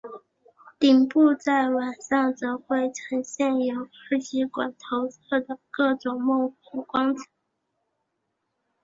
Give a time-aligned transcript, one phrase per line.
[0.79, 7.23] 顶部在晚上则会呈现由二极管投射的各种梦幻光彩。